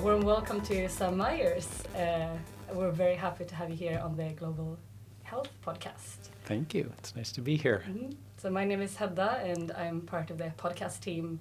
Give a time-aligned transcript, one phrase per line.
[0.00, 1.68] A warm welcome to Sam Myers.
[1.94, 2.28] Uh,
[2.72, 4.78] we're very happy to have you here on the Global
[5.24, 6.30] Health Podcast.
[6.46, 6.90] Thank you.
[6.98, 7.82] It's nice to be here.
[7.86, 8.16] Mm -hmm.
[8.36, 11.40] So, my name is Hedda, and I'm part of the podcast team.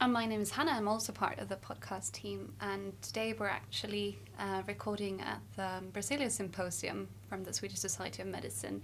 [0.00, 0.78] And my name is Hannah.
[0.78, 2.54] I'm also part of the podcast team.
[2.58, 8.28] And today we're actually uh, recording at the Berzelius Symposium from the Swedish Society of
[8.28, 8.80] Medicine,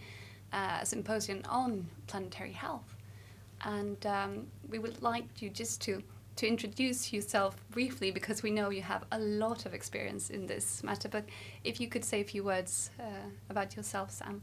[0.52, 2.90] uh, a symposium on planetary health.
[3.64, 5.92] And um, we would like you just to
[6.42, 10.82] to introduce yourself briefly because we know you have a lot of experience in this
[10.82, 11.08] matter.
[11.08, 11.24] But
[11.62, 13.04] if you could say a few words uh,
[13.48, 14.42] about yourself, Sam.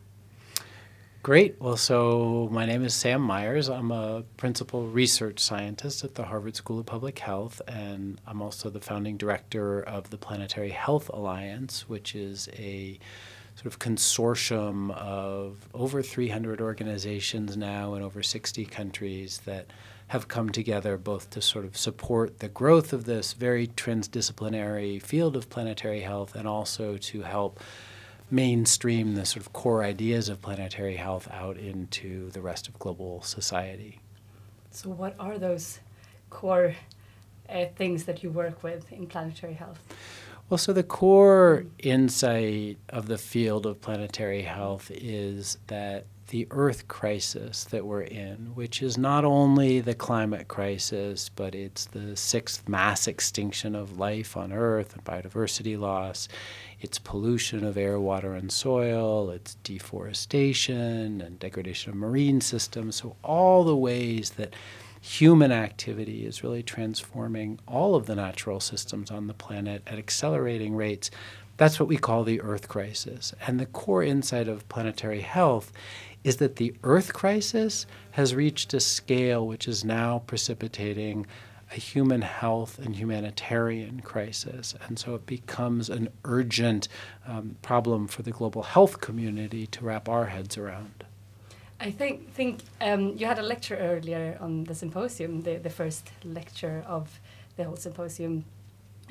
[1.23, 1.57] Great.
[1.59, 3.69] Well, so my name is Sam Myers.
[3.69, 8.69] I'm a principal research scientist at the Harvard School of Public Health, and I'm also
[8.69, 12.97] the founding director of the Planetary Health Alliance, which is a
[13.59, 19.65] sort of consortium of over 300 organizations now in over 60 countries that
[20.07, 25.35] have come together both to sort of support the growth of this very transdisciplinary field
[25.35, 27.59] of planetary health and also to help
[28.31, 33.21] mainstream the sort of core ideas of planetary health out into the rest of global
[33.23, 33.99] society.
[34.71, 35.79] So, what are those
[36.29, 36.75] core
[37.49, 39.83] uh, things that you work with in planetary health?
[40.49, 46.87] Well, so the core insight of the field of planetary health is that the Earth
[46.87, 52.67] crisis that we're in, which is not only the climate crisis, but it's the sixth
[52.67, 56.27] mass extinction of life on Earth and biodiversity loss.
[56.81, 59.29] It's pollution of air, water, and soil.
[59.29, 62.95] It's deforestation and degradation of marine systems.
[62.95, 64.55] So, all the ways that
[65.01, 70.75] human activity is really transforming all of the natural systems on the planet at accelerating
[70.75, 71.09] rates.
[71.57, 73.33] That's what we call the Earth crisis.
[73.45, 75.71] And the core insight of planetary health
[76.23, 81.25] is that the Earth crisis has reached a scale which is now precipitating
[81.71, 84.73] a human health and humanitarian crisis.
[84.87, 86.87] And so it becomes an urgent
[87.27, 91.05] um, problem for the global health community to wrap our heads around.
[91.79, 96.09] I think think um, you had a lecture earlier on the symposium, the, the first
[96.25, 97.19] lecture of
[97.55, 98.43] the whole symposium,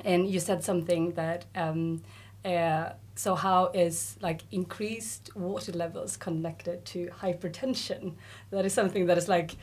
[0.05, 2.01] and you said something that um,
[2.45, 8.13] uh, so how is like increased water levels connected to hypertension?
[8.51, 9.57] That is something that is like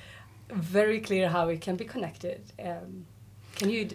[0.50, 2.42] very clear how it can be connected.
[2.62, 3.06] Um,
[3.56, 3.88] can you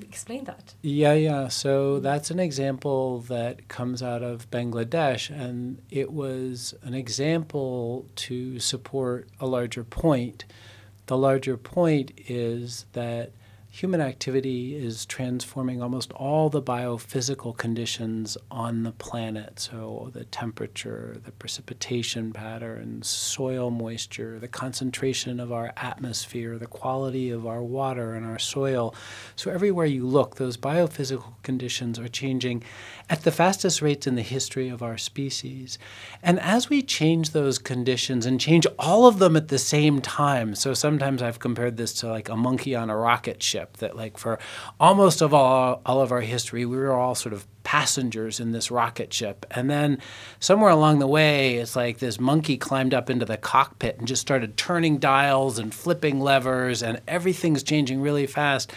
[0.00, 0.74] explain that?
[0.80, 1.48] Yeah, yeah.
[1.48, 8.58] So that's an example that comes out of Bangladesh, and it was an example to
[8.60, 10.44] support a larger point.
[11.06, 13.32] The larger point is that
[13.78, 19.60] human activity is transforming almost all the biophysical conditions on the planet.
[19.60, 27.30] So, the temperature, the precipitation patterns, soil moisture, the concentration of our atmosphere, the quality
[27.30, 28.96] of our water and our soil.
[29.36, 32.64] So, everywhere you look, those biophysical conditions are changing
[33.08, 35.78] at the fastest rates in the history of our species.
[36.20, 40.56] And as we change those conditions and change all of them at the same time,
[40.56, 44.18] so sometimes I've compared this to like a monkey on a rocket ship that like
[44.18, 44.38] for
[44.80, 48.70] almost of all, all of our history we were all sort of passengers in this
[48.70, 49.46] rocket ship.
[49.50, 49.98] And then
[50.40, 54.22] somewhere along the way it's like this monkey climbed up into the cockpit and just
[54.22, 58.72] started turning dials and flipping levers and everything's changing really fast.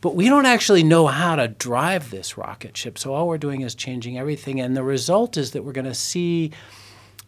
[0.00, 3.60] But we don't actually know how to drive this rocket ship so all we're doing
[3.60, 4.60] is changing everything.
[4.60, 6.50] And the result is that we're going to see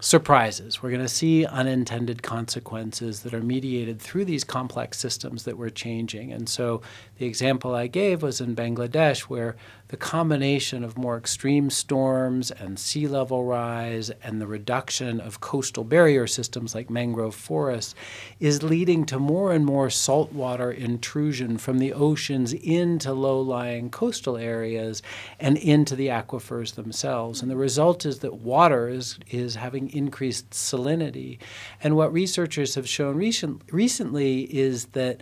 [0.04, 0.82] surprises.
[0.82, 5.70] We're going to see unintended consequences that are mediated through these complex systems that we're
[5.70, 6.30] changing.
[6.30, 6.82] And so
[7.16, 9.56] the example I gave was in Bangladesh, where
[9.88, 15.84] the combination of more extreme storms and sea level rise and the reduction of coastal
[15.84, 17.94] barrier systems like mangrove forests
[18.40, 24.38] is leading to more and more saltwater intrusion from the oceans into low lying coastal
[24.38, 25.02] areas
[25.38, 27.42] and into the aquifers themselves.
[27.42, 31.38] And the result is that water is, is having increased salinity.
[31.82, 35.20] And what researchers have shown recent, recently is that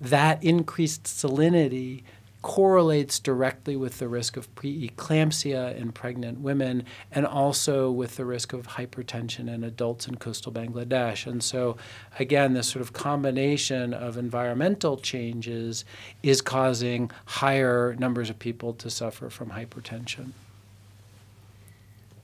[0.00, 2.02] that increased salinity
[2.42, 8.52] correlates directly with the risk of preeclampsia in pregnant women and also with the risk
[8.52, 11.26] of hypertension in adults in coastal Bangladesh.
[11.26, 11.76] And so,
[12.18, 15.84] again, this sort of combination of environmental changes
[16.22, 20.32] is causing higher numbers of people to suffer from hypertension.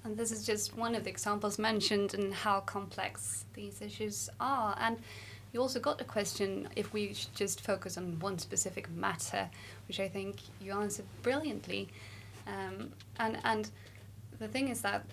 [0.05, 4.75] And this is just one of the examples mentioned in how complex these issues are.
[4.81, 4.97] And
[5.53, 9.49] you also got the question if we should just focus on one specific matter,
[9.87, 11.89] which I think you answered brilliantly.
[12.47, 13.71] Um, and and
[14.39, 15.05] the thing is that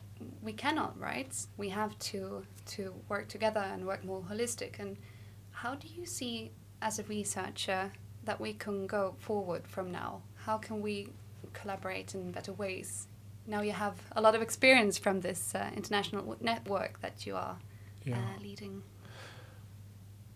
[0.41, 1.33] we cannot, right?
[1.57, 4.79] We have to to work together and work more holistic.
[4.79, 4.97] And
[5.51, 6.51] how do you see,
[6.81, 7.91] as a researcher,
[8.23, 10.21] that we can go forward from now?
[10.45, 11.09] how can we
[11.53, 13.07] collaborate in better ways?
[13.47, 17.57] Now you have a lot of experience from this uh, international network that you are
[18.03, 18.17] yeah.
[18.17, 18.83] uh, leading.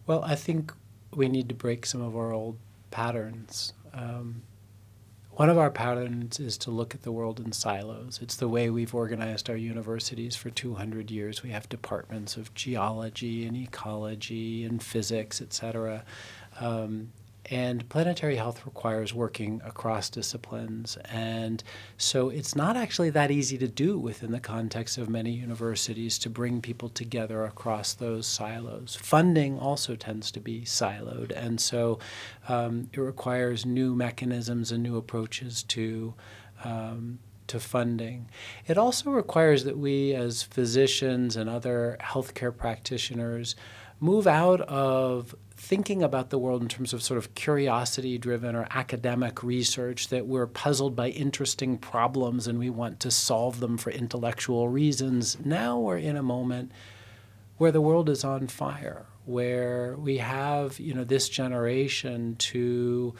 [0.09, 0.73] Well, I think
[1.13, 2.57] we need to break some of our old
[2.89, 3.73] patterns.
[3.94, 4.41] Um,
[5.29, 8.17] one of our patterns is to look at the world in silos.
[8.19, 11.44] It's the way we've organized our universities for 200 years.
[11.44, 16.03] We have departments of geology and ecology and physics, et cetera.
[16.59, 17.11] Um,
[17.49, 20.97] and planetary health requires working across disciplines.
[21.05, 21.63] And
[21.97, 26.29] so it's not actually that easy to do within the context of many universities to
[26.29, 28.97] bring people together across those silos.
[29.01, 31.31] Funding also tends to be siloed.
[31.35, 31.99] And so
[32.47, 36.13] um, it requires new mechanisms and new approaches to.
[36.63, 38.29] Um, to funding.
[38.67, 43.55] It also requires that we, as physicians and other healthcare practitioners,
[43.99, 48.65] move out of thinking about the world in terms of sort of curiosity driven or
[48.71, 53.91] academic research, that we're puzzled by interesting problems and we want to solve them for
[53.91, 55.37] intellectual reasons.
[55.43, 56.71] Now we're in a moment
[57.57, 63.13] where the world is on fire, where we have, you know, this generation to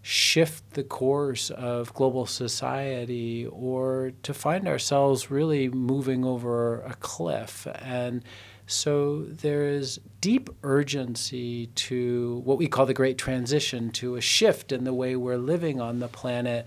[0.00, 7.66] shift the course of global society or to find ourselves really moving over a cliff
[7.76, 8.22] and
[8.66, 14.72] so there is deep urgency to what we call the great transition, to a shift
[14.72, 16.66] in the way we're living on the planet.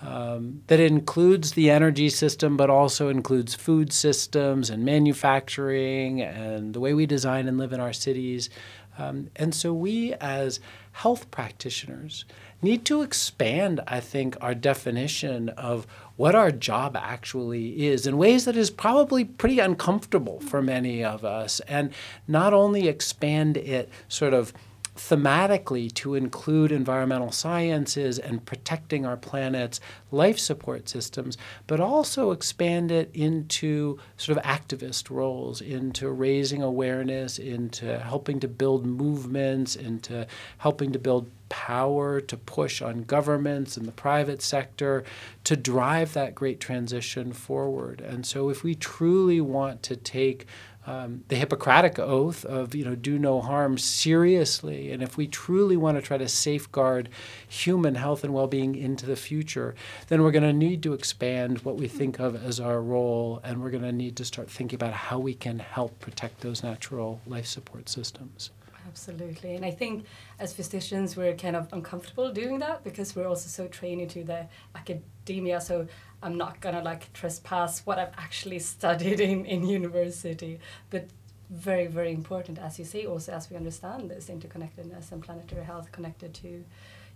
[0.00, 6.78] Um, that includes the energy system, but also includes food systems and manufacturing and the
[6.78, 8.48] way we design and live in our cities.
[8.96, 10.60] Um, and so, we as
[10.92, 12.24] health practitioners
[12.62, 15.86] need to expand, I think, our definition of
[16.18, 21.24] what our job actually is in ways that is probably pretty uncomfortable for many of
[21.24, 21.92] us, and
[22.26, 24.52] not only expand it sort of
[24.98, 29.80] thematically to include environmental sciences and protecting our planet's
[30.10, 37.38] life support systems, but also expand it into sort of activist roles, into raising awareness,
[37.38, 40.26] into helping to build movements, into
[40.58, 45.04] helping to build power to push on governments and the private sector
[45.44, 48.00] to drive that great transition forward.
[48.00, 50.46] And so, if we truly want to take
[50.88, 55.76] um, the Hippocratic oath of you know do no harm seriously, and if we truly
[55.76, 57.10] want to try to safeguard
[57.46, 59.74] human health and well-being into the future,
[60.06, 63.62] then we're going to need to expand what we think of as our role, and
[63.62, 67.20] we're going to need to start thinking about how we can help protect those natural
[67.26, 68.50] life support systems.
[68.86, 70.06] Absolutely, and I think
[70.38, 74.46] as physicians we're kind of uncomfortable doing that because we're also so trained into the
[74.74, 75.60] academia.
[75.60, 75.86] So
[76.22, 80.60] I'm not gonna like trespass what I've actually studied in, in university.
[80.90, 81.08] But
[81.50, 85.90] very, very important, as you say, also as we understand this interconnectedness and planetary health
[85.92, 86.64] connected to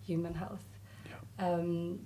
[0.07, 0.65] human health.
[1.07, 1.47] Yeah.
[1.47, 2.01] Um,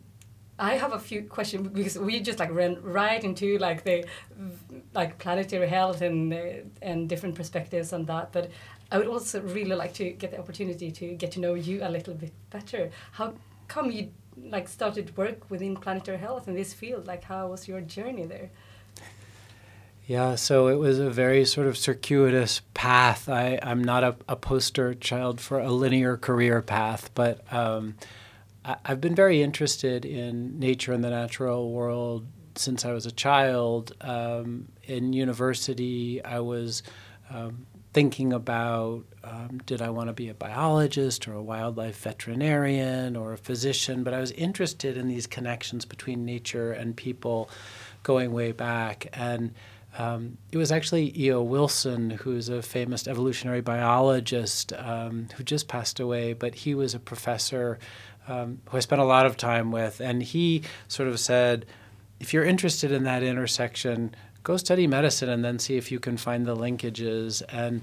[0.59, 4.07] I have a few questions because we just like ran right into like the
[4.95, 6.39] like planetary health and uh,
[6.81, 8.33] and different perspectives on that.
[8.33, 8.51] But
[8.91, 11.91] I would also really like to get the opportunity to get to know you a
[11.91, 12.91] little bit better.
[13.13, 13.35] How
[13.69, 14.09] come you
[14.43, 17.07] like started work within planetary health in this field?
[17.07, 18.51] Like, how was your journey there?
[20.07, 23.29] Yeah, so it was a very sort of circuitous path.
[23.29, 27.97] I, I'm not a, a poster child for a linear career path, but um,
[28.65, 33.11] I, I've been very interested in nature and the natural world since I was a
[33.11, 33.95] child.
[34.01, 36.85] Um, in university, I was
[37.29, 37.67] um,
[37.97, 43.33] thinking about um, did I want to be a biologist or a wildlife veterinarian or
[43.33, 47.49] a physician, but I was interested in these connections between nature and people
[48.03, 49.07] going way back.
[49.15, 49.55] And
[49.97, 51.43] um, it was actually E.O.
[51.43, 57.01] Wilson, who's a famous evolutionary biologist um, who just passed away, but he was a
[57.01, 57.79] professor
[58.29, 60.01] um, who I spent a lot of time with.
[60.01, 61.65] And he sort of said,
[62.21, 64.15] if you're interested in that intersection,
[64.47, 67.43] go study medicine and then see if you can find the linkages.
[67.49, 67.83] And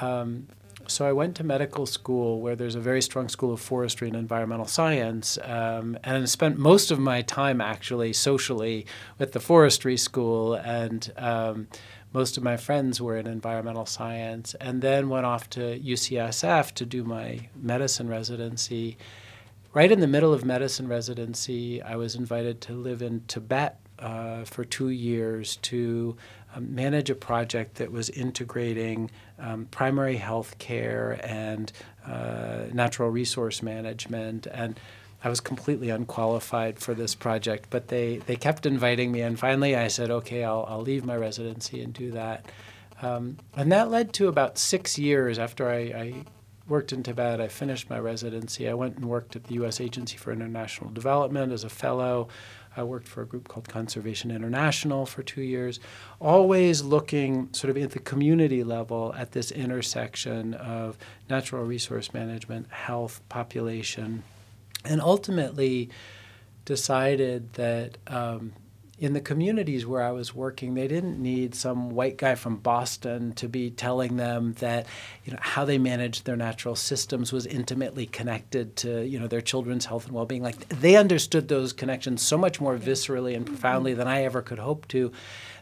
[0.00, 0.46] um,
[0.86, 4.16] so I went to medical school where there's a very strong school of forestry and
[4.16, 8.86] environmental science, um, and spent most of my time actually socially
[9.18, 11.66] with the forestry school, and um,
[12.12, 16.86] most of my friends were in environmental science, and then went off to UCSF to
[16.86, 18.96] do my medicine residency.
[19.72, 24.44] Right in the middle of medicine residency, I was invited to live in Tibet uh,
[24.44, 26.14] for two years to
[26.54, 31.72] um, manage a project that was integrating um, primary health care and
[32.06, 34.46] uh, natural resource management.
[34.46, 34.78] And
[35.24, 39.22] I was completely unqualified for this project, but they, they kept inviting me.
[39.22, 42.44] And finally, I said, okay, I'll, I'll leave my residency and do that.
[43.00, 46.24] Um, and that led to about six years after I, I
[46.68, 47.40] worked in Tibet.
[47.40, 48.68] I finished my residency.
[48.68, 49.80] I went and worked at the U.S.
[49.80, 52.28] Agency for International Development as a fellow.
[52.76, 55.80] I worked for a group called Conservation International for two years,
[56.20, 62.70] always looking sort of at the community level at this intersection of natural resource management,
[62.70, 64.22] health, population,
[64.84, 65.90] and ultimately
[66.64, 68.52] decided that um,
[69.04, 73.34] in the communities where I was working, they didn't need some white guy from Boston
[73.34, 74.86] to be telling them that
[75.26, 79.42] you know how they managed their natural systems was intimately connected to you know their
[79.42, 80.42] children's health and well-being.
[80.42, 84.58] Like they understood those connections so much more viscerally and profoundly than I ever could
[84.58, 85.12] hope to.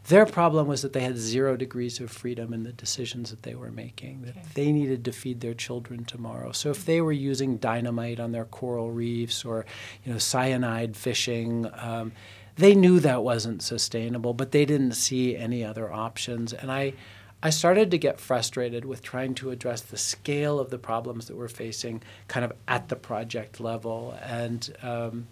[0.08, 3.54] Their problem was that they had zero degrees of freedom in the decisions that they
[3.54, 4.46] were making, that okay.
[4.54, 6.50] they needed to feed their children tomorrow.
[6.50, 9.64] So if they were using dynamite on their coral reefs or,
[10.04, 12.12] you know, cyanide fishing, um,
[12.56, 16.52] they knew that wasn't sustainable, but they didn't see any other options.
[16.52, 16.94] And I,
[17.42, 21.36] I started to get frustrated with trying to address the scale of the problems that
[21.36, 24.16] we're facing kind of at the project level.
[24.22, 25.28] And um,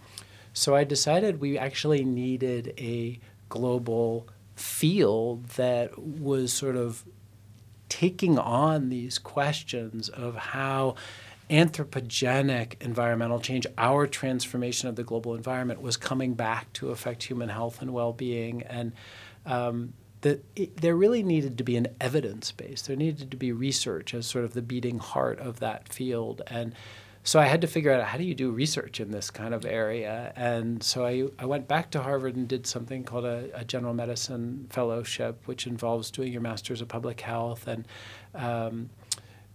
[0.53, 7.05] so I decided we actually needed a global field that was sort of
[7.89, 10.95] taking on these questions of how
[11.51, 17.49] anthropogenic environmental change, our transformation of the global environment, was coming back to affect human
[17.49, 18.63] health and well being.
[18.63, 18.93] And
[19.45, 20.45] um, that
[20.77, 22.83] there really needed to be an evidence base.
[22.83, 26.43] There needed to be research as sort of the beating heart of that field.
[26.47, 26.75] And
[27.23, 29.65] so I had to figure out how do you do research in this kind of
[29.65, 30.33] area.
[30.37, 33.95] And so I, I went back to Harvard and did something called a, a general
[33.95, 37.87] medicine fellowship, which involves doing your master's of public health and
[38.35, 38.91] um,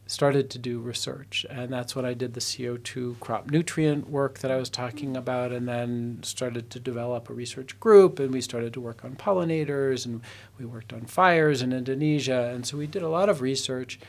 [0.07, 1.45] started to do research.
[1.49, 5.51] And that's when I did the CO2 crop nutrient work that I was talking about,
[5.51, 8.19] and then started to develop a research group.
[8.19, 10.21] And we started to work on pollinators, and
[10.59, 12.51] we worked on fires in Indonesia.
[12.53, 13.99] And so we did a lot of research.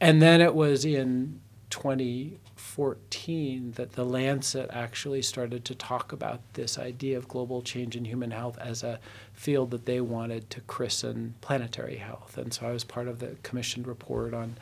[0.00, 1.40] And then it was in
[1.70, 8.04] 2014 that the Lancet actually started to talk about this idea of global change in
[8.04, 9.00] human health as a
[9.32, 12.38] field that they wanted to christen planetary health.
[12.38, 14.56] And so I was part of the commissioned report on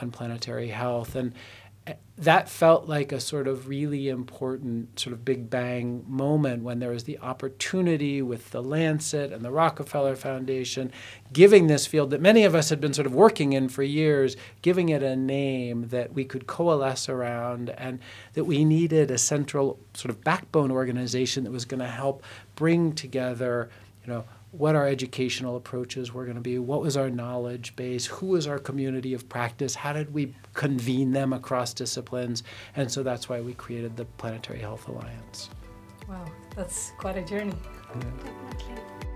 [0.00, 1.14] on planetary health.
[1.14, 1.32] And
[1.86, 6.78] eh, that felt like a sort of really important sort of big bang moment when
[6.78, 10.92] there was the opportunity with the Lancet and the Rockefeller Foundation
[11.32, 14.36] giving this field that many of us had been sort of working in for years,
[14.62, 17.98] giving it a name that we could coalesce around and
[18.34, 22.22] that we needed a central sort of backbone organization that was going to help
[22.54, 23.70] bring together,
[24.04, 28.06] you know, what our educational approaches were going to be, what was our knowledge base,
[28.06, 32.42] who was our community of practice, how did we convene them across disciplines,
[32.76, 35.50] and so that's why we created the Planetary Health Alliance.
[36.08, 36.26] Wow,
[36.56, 37.54] that's quite a journey.
[38.68, 39.09] Yeah.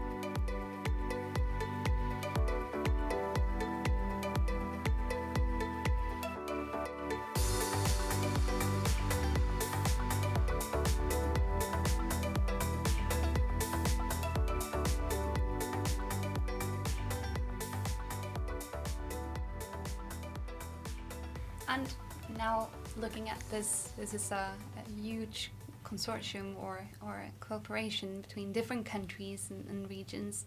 [21.75, 21.93] And
[22.39, 25.51] now looking at this, this is a, a huge
[25.85, 30.45] consortium or, or cooperation between different countries and, and regions.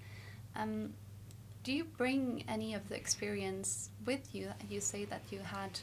[0.56, 0.94] Um,
[1.66, 4.54] do you bring any of the experience with you?
[4.70, 5.78] You say that you had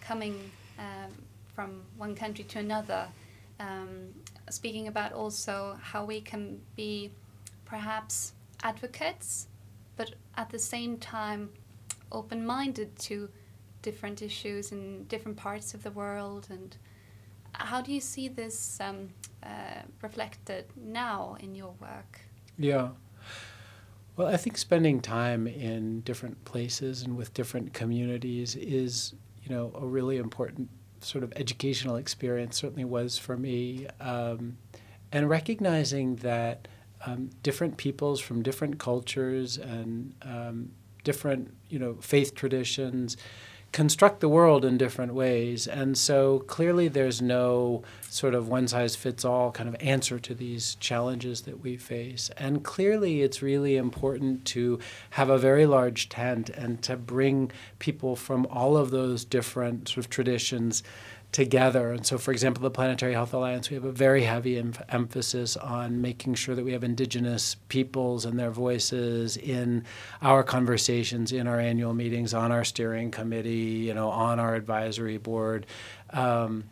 [0.00, 1.10] coming um,
[1.56, 3.08] from one country to another,
[3.58, 4.14] um,
[4.48, 7.10] speaking about also how we can be
[7.64, 8.32] perhaps
[8.62, 9.48] advocates,
[9.96, 11.50] but at the same time
[12.12, 13.28] open minded to
[13.84, 16.76] different issues in different parts of the world and
[17.52, 19.10] how do you see this um,
[19.44, 22.20] uh, reflected now in your work?
[22.58, 22.88] Yeah.
[24.16, 29.12] Well i think spending time in different places and with different communities is
[29.42, 30.68] you know a really important
[31.00, 34.56] sort of educational experience certainly was for me um,
[35.10, 36.68] and recognizing that
[37.06, 40.70] um, different peoples from different cultures and um,
[41.02, 43.16] different you know faith traditions
[43.74, 45.66] construct the world in different ways.
[45.66, 50.32] And so clearly there's no sort of one size fits all kind of answer to
[50.32, 52.30] these challenges that we face.
[52.36, 54.78] And clearly it's really important to
[55.10, 57.50] have a very large tent and to bring
[57.80, 60.84] people from all of those different sort of traditions
[61.34, 61.90] together.
[61.90, 65.56] And so, for example, the Planetary Health Alliance, we have a very heavy em- emphasis
[65.56, 69.84] on making sure that we have Indigenous peoples and their voices in
[70.22, 75.18] our conversations, in our annual meetings, on our steering committee, you know, on our advisory
[75.18, 75.66] board.
[76.10, 76.64] Um,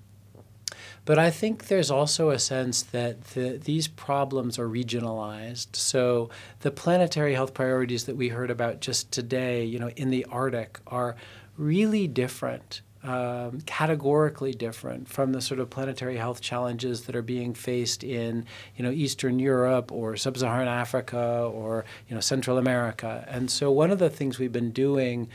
[1.05, 5.75] but I think there's also a sense that the, these problems are regionalized.
[5.75, 10.25] So the planetary health priorities that we heard about just today, you know, in the
[10.31, 11.17] Arctic, are
[11.59, 17.55] really different um, categorically different from the sort of planetary health challenges that are being
[17.55, 23.25] faced in you know Eastern Europe or Sub-Saharan Africa or you know Central America.
[23.29, 25.29] And so one of the things we've been doing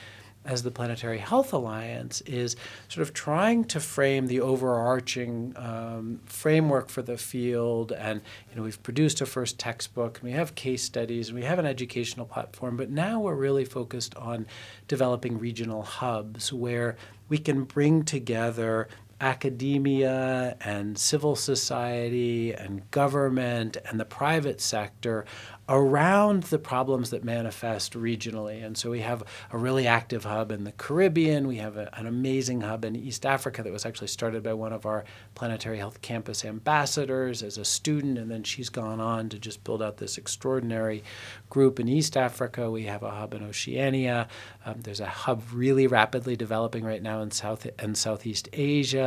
[0.48, 2.56] as the Planetary Health Alliance is
[2.88, 7.92] sort of trying to frame the overarching um, framework for the field.
[7.92, 11.44] And you know, we've produced a first textbook, and we have case studies, and we
[11.44, 12.78] have an educational platform.
[12.78, 14.48] But now we're really focused on
[14.88, 16.96] developing regional hubs where
[17.30, 18.88] we can bring together
[19.20, 25.26] academia and civil society and government and the private sector
[25.70, 28.66] around the problems that manifest regionally.
[28.66, 31.46] And so we have a really active hub in the Caribbean.
[31.46, 34.72] We have a, an amazing hub in East Africa that was actually started by one
[34.72, 35.04] of our
[35.36, 38.18] Planetary Health Campus ambassadors as a student.
[38.18, 41.04] And then she's gone on to just build out this extraordinary
[41.50, 42.72] group in East Africa.
[42.72, 44.30] We have a hub in Oceania.
[44.66, 49.07] Um, there's a hub really rapidly developing right now in South and Southeast Asia,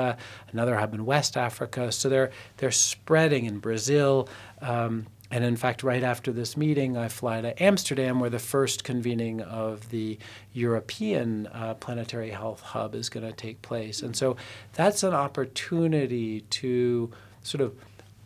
[0.52, 1.92] another hub in West Africa.
[1.92, 4.28] So they're, they're spreading in Brazil.
[4.61, 8.83] Um, and in fact, right after this meeting, I fly to Amsterdam, where the first
[8.83, 10.19] convening of the
[10.52, 14.02] European uh, Planetary Health Hub is going to take place.
[14.02, 14.37] And so
[14.73, 17.75] that's an opportunity to sort of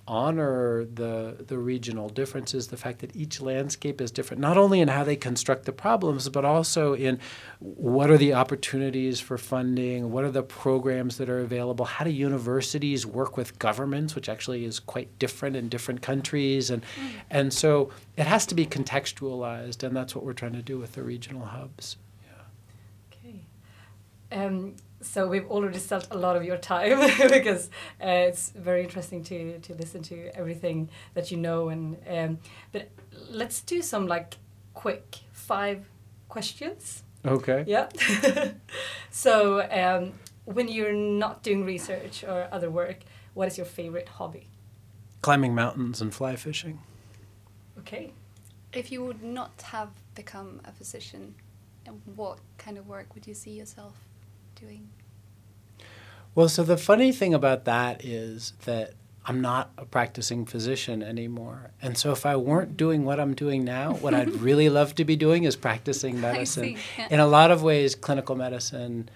[0.07, 4.89] honor the the regional differences, the fact that each landscape is different, not only in
[4.89, 7.19] how they construct the problems, but also in
[7.59, 12.11] what are the opportunities for funding, what are the programs that are available, how do
[12.11, 17.11] universities work with governments, which actually is quite different in different countries, and mm.
[17.31, 20.93] and so it has to be contextualized, and that's what we're trying to do with
[20.93, 21.97] the regional hubs.
[22.23, 23.31] Yeah.
[23.31, 23.41] Okay.
[24.33, 27.71] Um, so we've already spent a lot of your time because
[28.03, 32.39] uh, it's very interesting to to listen to everything that you know and um,
[32.73, 32.89] but
[33.31, 34.37] let's do some like
[34.75, 35.89] quick five
[36.29, 37.03] questions.
[37.25, 37.65] Okay.
[37.67, 37.89] Yeah.
[39.11, 40.13] So um,
[40.45, 42.99] when you're not doing research or other work
[43.35, 44.49] what is your favorite hobby?
[45.23, 46.81] Climbing mountains and fly fishing.
[47.79, 48.13] Okay.
[48.73, 51.35] If you would not have become a physician
[52.17, 53.95] what kind of work would you see yourself
[54.65, 54.89] doing?
[56.35, 58.95] Well, so the funny thing about that is that
[59.27, 61.71] I'm not a practicing physician anymore.
[61.81, 65.05] And so if I weren't doing what I'm doing now, what I'd really love to
[65.05, 66.77] be doing is practicing medicine.
[66.99, 67.09] Yeah.
[67.11, 69.09] In a lot of ways, clinical medicine,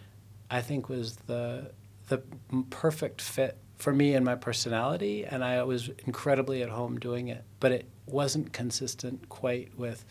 [0.51, 1.73] I think, was the
[2.09, 2.23] the
[2.71, 7.45] perfect fit for me and my personality, and I was incredibly at home doing it.
[7.61, 10.07] But it wasn't consistent quite with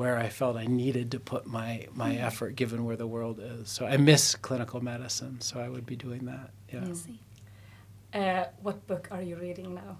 [0.00, 2.24] where I felt I needed to put my my mm-hmm.
[2.24, 3.68] effort given where the world is.
[3.68, 6.52] So I miss clinical medicine, so I would be doing that.
[6.72, 8.18] Yeah.
[8.18, 9.98] Uh, what book are you reading now?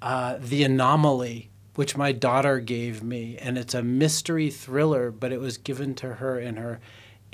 [0.00, 5.40] Uh, the Anomaly, which my daughter gave me, and it's a mystery thriller, but it
[5.40, 6.78] was given to her in her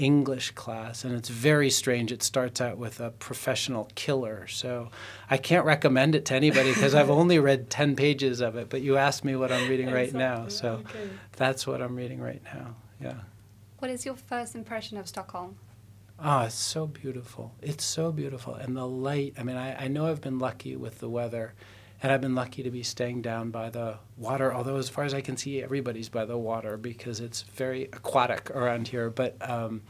[0.00, 2.10] English class, and it's very strange.
[2.10, 4.46] It starts out with a professional killer.
[4.46, 4.88] So
[5.28, 8.80] I can't recommend it to anybody because I've only read 10 pages of it, but
[8.80, 10.48] you asked me what I'm reading right now.
[10.48, 11.10] So okay.
[11.36, 12.76] that's what I'm reading right now.
[13.00, 13.20] Yeah.
[13.78, 15.56] What is your first impression of Stockholm?
[16.22, 17.54] Oh, it's so beautiful.
[17.60, 18.54] It's so beautiful.
[18.54, 21.52] And the light, I mean, I, I know I've been lucky with the weather
[22.02, 25.12] and I've been lucky to be staying down by the water, although as far as
[25.12, 29.10] I can see, everybody's by the water because it's very aquatic around here.
[29.10, 29.82] But um,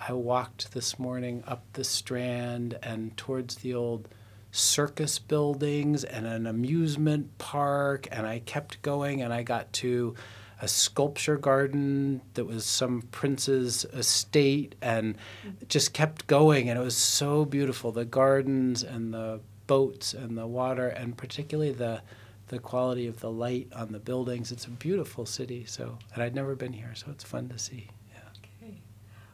[0.00, 4.08] I walked this morning up the strand and towards the old
[4.50, 10.16] circus buildings and an amusement park, and I kept going and I got to
[10.60, 15.16] a sculpture garden that was some prince's estate and
[15.68, 20.46] just kept going and it was so beautiful the gardens and the boats and the
[20.48, 22.02] water, and particularly the
[22.48, 24.50] the quality of the light on the buildings.
[24.50, 25.64] It's a beautiful city.
[25.66, 27.88] So, and I'd never been here, so it's fun to see.
[28.12, 28.20] Yeah.
[28.62, 28.82] Okay.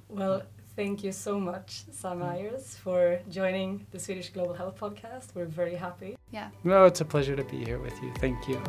[0.08, 0.42] Well,
[0.76, 2.20] thank you so much, Sam mm.
[2.20, 5.34] Myers, for joining the Swedish Global Health Podcast.
[5.34, 6.16] We're very happy.
[6.30, 6.50] Yeah.
[6.64, 8.12] No, it's a pleasure to be here with you.
[8.18, 8.60] Thank you.